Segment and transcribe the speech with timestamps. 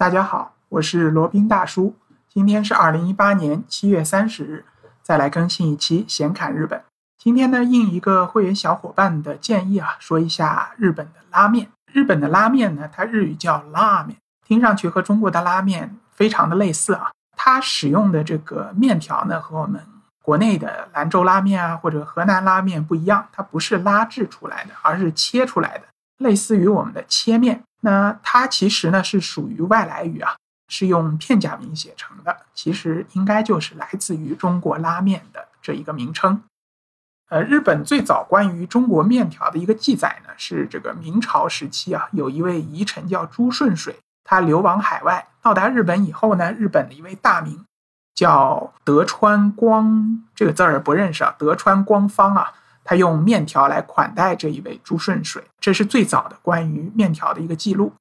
[0.00, 1.94] 大家好，我是罗宾大叔。
[2.26, 4.64] 今天是二零一八年七月三十日，
[5.02, 6.82] 再来更新一期闲侃日本。
[7.18, 11.68] 今天呢，应一个会员小伙伴的建议啊，说一下日本的拉面。
[11.92, 14.16] 日本的拉面呢，它日语叫拉面，
[14.48, 17.10] 听上去和中国的拉面非常的类似啊。
[17.36, 19.82] 它使用的这个面条呢，和我们
[20.22, 25.84] 国内的兰州拉面啊或者河南拉面不一样，它不是拉制出来的，而是切出来的，
[26.16, 27.60] 类似于我们的切面。
[27.80, 30.36] 那它其实呢是属于外来语啊，
[30.68, 36.42] 是用片假名写成的，其实应该就是来自于中国拉面的这一个名称。
[37.30, 47.64] 呃，日本最早关于中国面条的一个记载呢，是这个明朝时期啊，有一位遗臣叫朱顺水，他流亡海外，到达日本以后呢，日本的一位大名
[48.14, 52.52] 叫德川光，这个字儿不认识啊，德川光方啊。
[52.90, 57.92] 他用面条来款待这一位朱顺水，这是最早的关于面条的一个记录。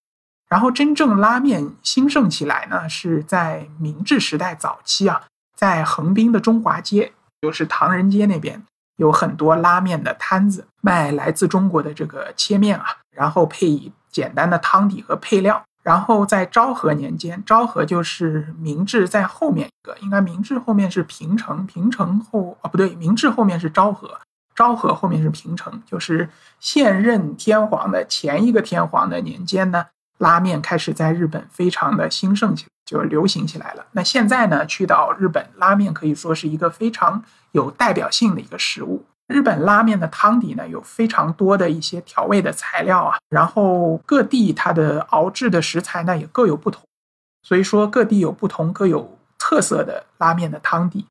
[0.47, 5.21] 然后，真正拉面兴盛起来呢，是在明治时代早期啊，
[5.55, 8.63] 在横滨的中华街，就是唐人街那边，
[8.95, 15.63] 有很多拉面的摊子，卖来自中国的这个切面啊，然后配以简单的汤底和配料。
[15.83, 24.19] 然后在昭和年间，昭和就是明治在后面一个，应该明治后面是平成，平成后啊不对，明治后面是昭和。
[24.59, 26.29] 昭和后面是平成，就是
[26.59, 29.85] 现任天皇的前一个天皇的年间呢，
[30.17, 33.85] 拉面开始在日本非常的兴盛起，就流行起来了。
[33.93, 39.05] 那现在呢，去到日本，拉面可以说是一个非常有代表性的一个食物。
[39.27, 46.83] 日本拉面的汤底呢，有非常多的一些调味的材料啊，然后各地它的熬制的食材呢也各有不同，
[47.43, 51.05] 所以说各地有不同各有特色的拉面的汤底。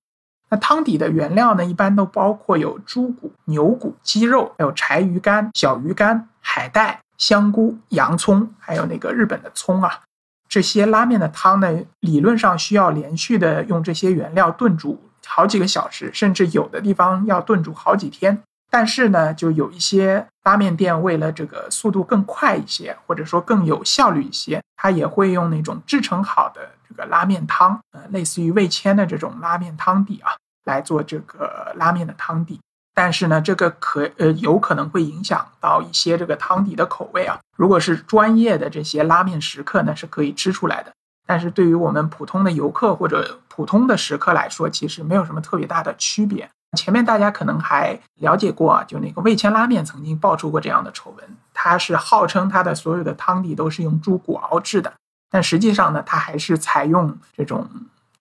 [0.51, 10.01] 那汤底的原料呢，一般都包括有猪骨、牛骨、鸡肉，还有柴鱼干、小鱼干、海带、香菇、洋葱，还有那个日本的葱啊。
[10.49, 18.43] 这些拉面的汤呢，理论上需要连续的用这些原料炖煮好几个小时，甚至有的地方要炖煮好几天。
[18.71, 30.33] 但是呢，就有一些拉面店为了这个速度更快一些，或者说更有效率一些，它也会用那种制成好的这个拉面汤，呃，类似于味千的这种拉面汤底啊，
[30.69, 32.61] 来做这个拉面的汤底。
[32.95, 37.39] 但是呢，这个可呃有可能会影响到一些这个汤底的口味啊。
[37.57, 40.93] 如果是专业的这些拉面食客呢，是可以吃出来的。
[41.27, 46.49] 但是对于我们普通的游客或者普通的食客来说，其实没有什么特别大的区别。
[46.77, 54.93] 前面大家可能还了解过啊，就那个味千拉面曾经爆出过这样的丑闻，它是号称它的所有的汤底都是用猪骨熬制的，
[55.31, 57.69] 但实际上呢，它还是采用这种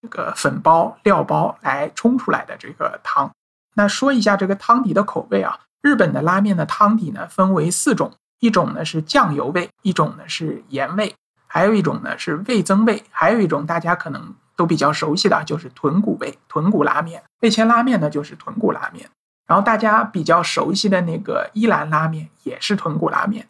[0.07, 3.29] 这个粉包料包来冲出来的这个汤。
[3.75, 11.13] 那说一下这个汤底的口味啊，日本的拉面的汤底呢分为四种，一种呢是酱油味，一种呢是盐味，
[11.45, 14.35] 还有一种呢是味增味，还有一种大家可能。
[14.57, 19.07] 都比较熟悉的就是豚骨味豚骨拉面，味千拉面呢就是豚骨拉面，
[19.45, 23.47] 然后大家比较熟悉的那个伊兰拉面也是豚骨拉面。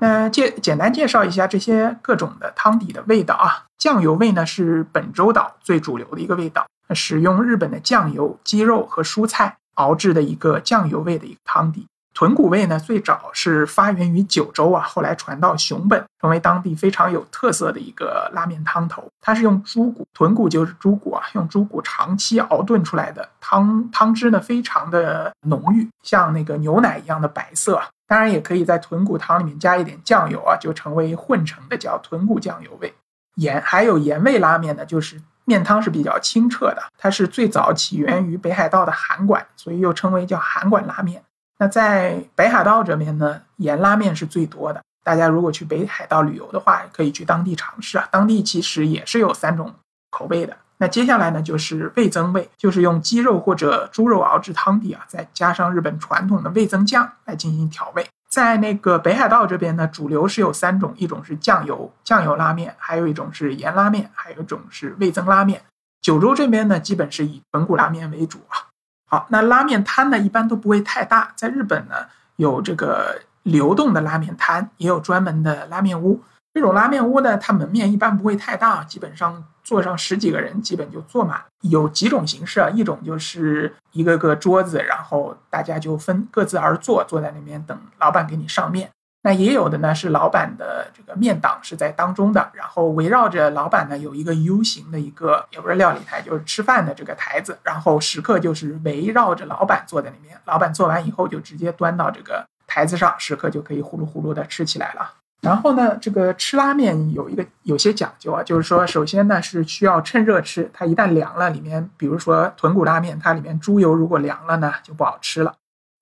[0.00, 11.86] 那介简单介绍一下这些各种的汤底的味道啊，酱油味呢是本州岛最主流的一个味道，使用日本的酱油、鸡肉和蔬菜熬制的一个酱油味的一个汤底。
[12.14, 19.06] 豚骨味呢，最早是发源于九州啊，后来传到熊本，成为当地非常有特色的一个拉面汤头。
[19.20, 27.80] 它是用猪骨，豚骨就是猪骨啊，用猪骨长期熬炖出来的汤，汤汁呢非常的浓郁，像那个牛奶一样的白色。
[28.08, 32.92] 当然，也可以在豚骨汤里面加一点酱油啊，就成为混成的叫豚骨酱油味。
[33.34, 41.22] 盐还有盐味拉面呢，就是面汤是比较清澈的，它是最早起源于北海道的函馆，所以又称为叫函馆拉面。
[41.58, 44.82] 那在北海道这边呢，盐拉面是最多的。
[45.04, 48.08] 大家如果去北海道旅游的话，可以去当地尝试啊。
[48.10, 49.74] 当地其实也是有三种
[50.10, 50.56] 口味的。
[50.78, 58.06] 那接下来呢，就是味增味，就是用鸡肉或者猪肉熬制汤底啊，再加上日本传统的味增酱来进行调味。
[58.30, 65.62] 在那个北海道这边呢，主流是有三种，一种是酱油酱油拉面，还有一种是盐拉面，还有一种是味增拉面。
[66.00, 68.68] 九州这边呢，基本是以豚骨拉面为主啊。
[69.06, 71.32] 好，那拉面摊呢，一般都不会太大。
[71.34, 71.94] 在日本呢，
[72.36, 76.20] 有这个流动的拉面摊，也有专门的拉面屋。
[76.58, 81.40] 这种拉面屋呢，它门面一般不会太大，基本上坐上十几个人，基本就坐满。
[81.62, 88.90] 有几种形式啊，一种就是一个个桌子，然后大家就分各自而坐，坐在那边等老板给你上面。
[89.22, 105.12] 那也有的呢，是老板的这个面档是在当中的，然后围绕着老板呢有一个 U 型的一个，也不是料理台，就是吃饭的这个台子，然后食客就是围绕着老板坐在里面，老板做完以后就直接端到这个台子上，食客就可以呼噜呼噜的吃起来了。
[105.40, 115.54] 然后呢，这个吃拉面有一个有些讲究啊，就是说，首先呢是需要趁热吃，它一旦凉了，里面比如说豚骨拉面，它里面猪油如果凉了呢，就不好吃了。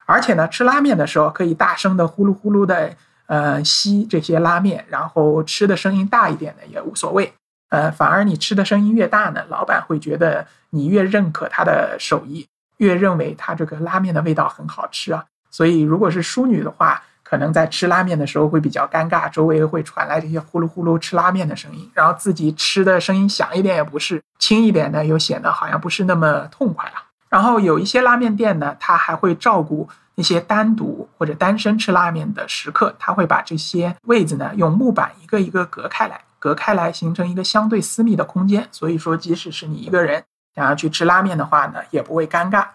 [0.06, 2.96] 而且呢，吃拉面的时候可以大声的呼噜呼噜的
[3.26, 7.30] 呃吸这些拉面，然后吃的声音大一点的也无所谓。
[7.68, 12.48] 呃，反而你吃的声音越大呢，老板会觉得你越认可他的手艺，
[12.78, 15.26] 越认为他这个拉面的味道很好吃啊。
[15.50, 17.02] 所以如果是淑女的话。
[17.28, 26.92] 可能在吃拉面的时候会比较尴尬，周围会传来这些呼噜呼噜吃拉面的声音，然后自己吃的声音响一点也不是，轻一点呢又显得好像不是那么痛快了。
[27.28, 38.68] 然后有一些拉面店呢，他还会照顾那些单独或者单身吃拉面的食客，他会把这些位子呢用木板一个一个隔开来，隔开来形成一个相对私密的空间。
[38.70, 40.22] 所以说，即使是你一个人
[40.54, 42.68] 想要去吃拉面的话呢，也不会尴尬。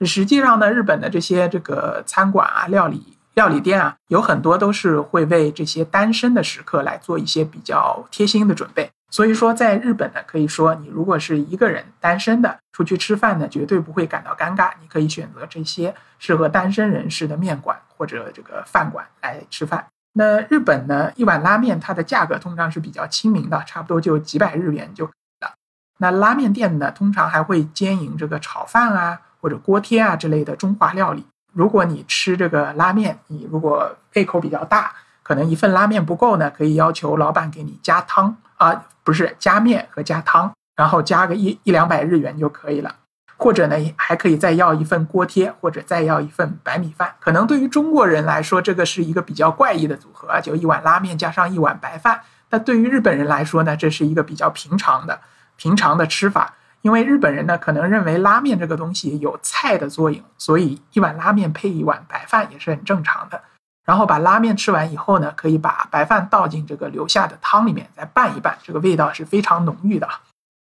[0.00, 3.17] 实际上呢，日本的这些这个餐馆啊，料理。
[3.38, 8.90] 料理店啊，有很多都是会为这些单身的食客来做一些比较贴心的准备。
[9.12, 14.72] 所以说，在日本呢，可以说你如果是一个人单身的出去吃饭呢，绝对不会感到尴尬。
[14.82, 19.86] 你可以选择这些适合单身人士的面馆或者这个饭馆来吃饭。
[20.14, 25.52] 那日本呢，一碗拉面它的价格通常是比较亲民的，差不多就几百日元就可以了。
[25.98, 31.24] 那拉面店呢，通常还会兼营这个炒饭啊或者锅贴啊之类的中华料理。
[31.52, 34.92] 如果你吃这个拉面，你如果胃口比较大，
[35.22, 42.94] 可能一份拉面不够呢，可以要求老板给你加汤啊，不是加面和加汤，然后加个一一两百日元就可以了。
[43.40, 47.14] 或者呢，还可以再要一份锅贴，或者再要一份白米饭。
[47.20, 52.20] 可能对于中国人来说，这个是一个比较怪异的组合，就一碗拉面加上一碗白饭。
[52.48, 55.20] 但对于日本人来说呢，这是一个比较平常的、
[55.56, 56.54] 平常的吃法。
[56.82, 63.40] 因为日本人呢，可能认为拉面这个东西有菜的作用，所以一碗拉面配一碗白饭也是很正常的。
[63.84, 70.06] 然后把拉面吃完以后呢，可以把白饭倒进这个留下的汤里面，再拌一拌，这个味道是非常浓郁的。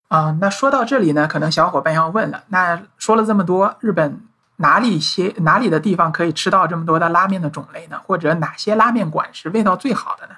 [0.09, 4.21] 啊，那说到这里呢，可能小伙伴要问了，那说了这么多，日本
[4.57, 7.99] 哪里些哪里的地方可以吃到这么多的拉面的种类呢？
[8.05, 10.35] 或者哪些拉面馆是味道最好的呢？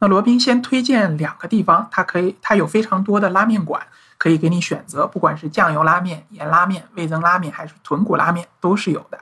[0.00, 3.86] 那罗宾先推荐两个地方，它可以，它有非常多的拉面馆。
[4.22, 9.18] 可以给你选择，不管是酱油拉面、盐拉面、味增拉面，还是豚骨拉面，都是有的。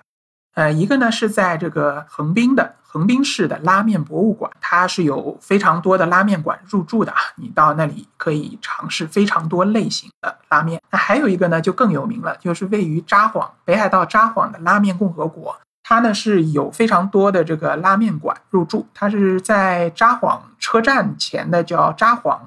[0.55, 7.19] 呃，一个呢是在这个横滨的横滨市的拉面博物馆，它是有非常多的拉面馆入驻的啊。
[7.37, 10.83] 你到那里可以尝试非常多类型的拉面。
[10.91, 18.87] 那还有一个呢就更有名了，就是位于札幌北海道札幌的拉面共和国，它呢是有非常多的这个拉面馆入驻。
[18.93, 22.39] 它是在札幌车站前的叫札幌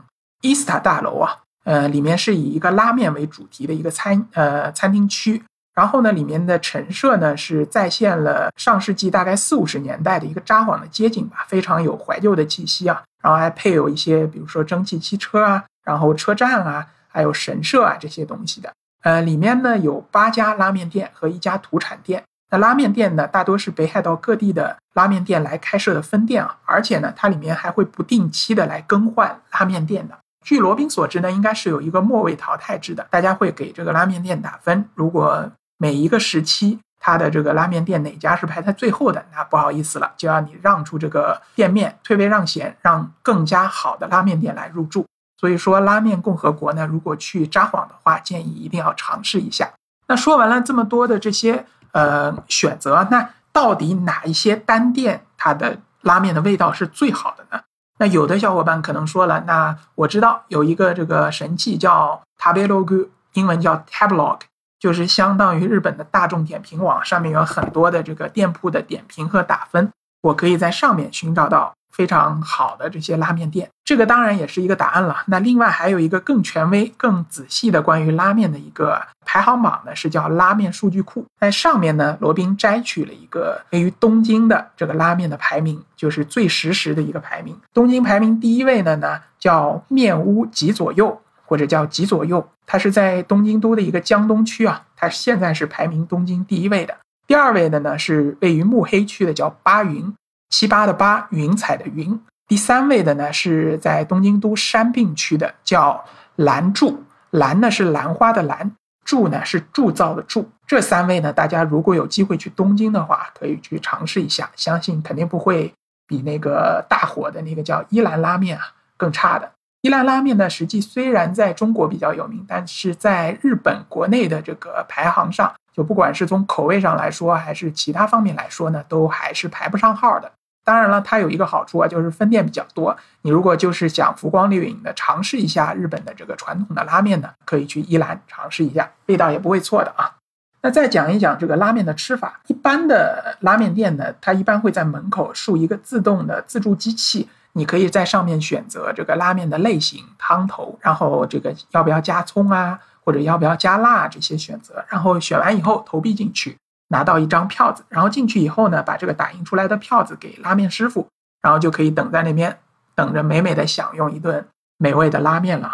[0.42, 1.40] 伊斯塔大楼啊。
[1.64, 5.42] 呃，里面是以一个拉面为主题的一个餐呃餐厅区，
[5.74, 13.02] 然后呢，里面的陈设呢是再现了上世纪大概四五十年代的一个札幌的街景吧，非常有怀旧的气息啊。
[13.22, 18.72] 然后还配有一些比如说蒸汽汽车啊，然后车站啊，还有神社啊这些东西的。
[19.04, 22.24] 呃，里面呢有八家拉面店和一家土产店。
[22.52, 30.18] 那拉面店呢，大多是北海道各地的拉面店来开设的分店啊，而且呢，它里面还会不定期的来更换拉面店的。
[30.44, 34.90] 据罗宾所知呢，应该是有一个末位淘汰制的，大家会给这个拉面店打分。
[34.94, 45.06] 如果每一个时期它的这个拉面店哪家是排在最后的，那不好意思了，就要你让出这个店面，退位让贤，让更加好的拉面店来入驻。
[45.38, 49.70] 所以说，拉面共和国呢，如果去札幌的话，建议一定要尝试一下。
[50.08, 57.62] 那说完了这么多的这些呃选择，那到底哪一些单店它的拉面的味道是最好的呢？
[58.04, 64.40] 那有的小伙伴可能说了，那我知道有一个这个神器叫 Tabelog，英文叫 Tablog，
[64.78, 69.90] 就是相当于日本的大众点评网，上面有很多的这个店铺的点评和打分，
[70.22, 71.74] 我可以在上面寻找到。
[71.94, 75.24] 非常好的这些拉面店，这个当然也是一个答案了。
[75.28, 81.24] 那另外还有一个更权威、更仔细的关于拉面的一个排行榜呢，是叫拉面数据库。
[81.40, 87.56] 在上面呢，罗宾摘取了一个位于东京的这个拉面的排名，就是最实时的一个排名。
[87.74, 96.98] 东京排名第一位的呢叫面屋吉左右，或者叫吉左右，它是在东京都的一个江东区啊，它现在是排名东京第一位的。
[97.28, 100.12] 第二位的呢是位于目黑区的叫八云。
[100.54, 102.22] 七八的八，云彩的云。
[102.48, 106.06] 第三位的呢是在东京都山并区的，叫
[106.36, 107.04] 兰柱。
[107.32, 108.72] 兰呢是兰花的兰，
[109.04, 110.48] 柱呢是铸造的铸。
[110.68, 115.74] 这三位呢，大家如果有机会去东京的话，可以去尝试一下，相信肯定不会
[116.06, 118.64] 比那个大火的那个叫伊兰拉面啊
[118.96, 119.52] 更差的。
[119.82, 130.32] 伊兰拉面呢，实际虽然在中国比较有名，但是在日本国内的这个排行上，就不管是从口味上来说，还是其他方面来说呢，都还是排不上号的。
[130.64, 132.96] 当然了，它有一个好处啊，就是分店比较多。
[133.24, 140.16] 你如果就是想浮光掠影的尝试一下日本的这个传统的拉面呢，可以去一兰尝试一下，味道也不会错的啊。
[140.62, 142.40] 那再讲一讲这个拉面的吃法。
[142.48, 156.56] 一般的拉面店呢，它一般会在门口竖一个自动的自助机器，你可以在上面选择这个拉面的类型、汤头，然后这个要不要加葱啊，或者要不要加辣这些选择，然后选完以后投币进去。
[156.94, 161.08] 拿到一张票子，然后进去以后呢，把这个打印出来的票子给拉面师傅，
[161.42, 162.60] 然后就可以等在那边，
[162.96, 164.48] 等着美美的享用一顿
[164.78, 165.70] 美味的拉面了。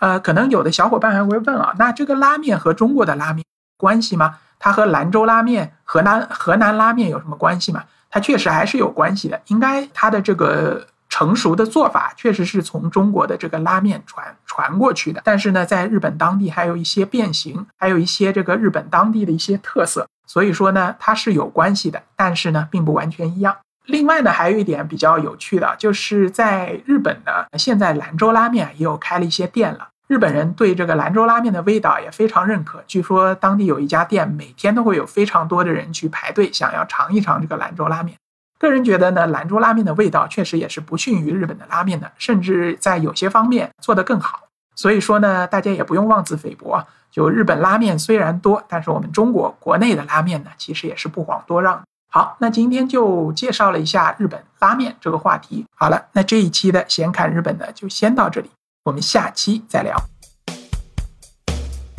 [0.00, 3.44] 呃，可能有的小伙伴还会问啊，那这个拉面和中国的拉面
[3.76, 4.38] 关系吗？
[4.58, 7.84] 它和兰州拉面、河南河南拉面有什么关系吗？
[8.10, 10.86] 它确实还是有关系的，应该它的这个。
[11.08, 23.56] 成熟的做法确实是从中国的这个拉面传传过去的，但是呢，在日本当地还有一些变形，还有一些这个日本当地的一些特色，所以说呢，它是有关系的，但是呢，并不完全一样。
[23.86, 32.82] 另外呢，还有一点比较有趣的，就是在日本呢，现在兰州拉面也有开了一些店了，日本人对这个兰州拉面的味道也非常认可。
[32.88, 38.18] 据说当地有一家店，每天都会有非常多的人去排队，想要尝一尝这个兰州拉面。
[38.58, 44.40] 个人觉得呢，兰州拉面的味道确实也是不逊于日本的拉面的，甚至在有些方面做得更好。
[44.74, 46.86] 所以说呢，大家也不用妄自菲薄。
[47.10, 51.82] 就日本拉面虽然多，但是我们中国国内的拉面呢，其实也是不遑多让。
[52.10, 55.66] 好，那今天就介绍了一下日本拉面这个话题。
[55.74, 58.50] 好了，那这一期的闲侃日本呢，就先到这里，
[58.84, 59.96] 我们下期再聊。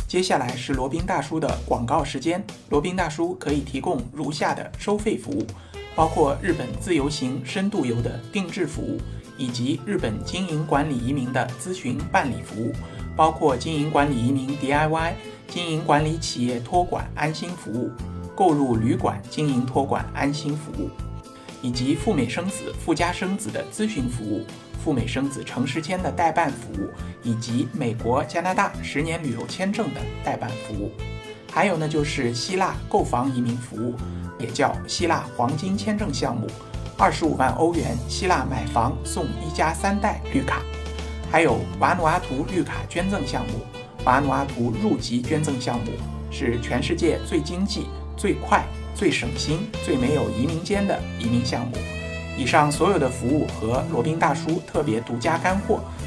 [0.08, 5.46] 接下来是罗宾大叔的广告时间，罗宾大叔可以提供如下的收费服务。
[5.98, 9.02] 包括日本自由行、深度游的定制服务，
[9.36, 12.72] 以及日本经营管理移民的咨询办理服务，
[13.16, 15.14] 包括经营管理移民 DIY、
[15.48, 17.90] 经营管理企业托管安心服务、
[18.36, 20.92] 购入旅馆经营托管安心服务，
[21.64, 24.46] 以及赴美生子、赴加生子的咨询服务、
[24.80, 26.92] 赴美生子城市签的代办服务，
[27.24, 30.92] 以及美国、加拿大十年旅游签证的代办服务。
[31.52, 33.96] 还有呢，就是希腊购房移民服务。
[34.40, 36.46] 也叫希腊黄金签证项目，
[36.96, 40.62] 二十五万欧元，希腊买房送一家三代绿卡，
[41.32, 43.54] 还有瓦努阿图绿卡捐赠项目，
[44.06, 45.92] 瓦努阿图入籍捐赠项目
[46.30, 48.64] 是全世界最经济、最快、
[48.94, 51.76] 最省心、最没有移民间的移民项目。
[52.38, 55.82] 以上所有的服务和罗宾大叔特别独家干货，